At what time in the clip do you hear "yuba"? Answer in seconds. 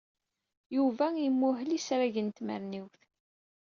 0.75-1.05